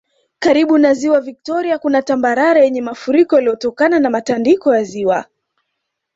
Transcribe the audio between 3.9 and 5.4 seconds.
na matandiko ya ziwa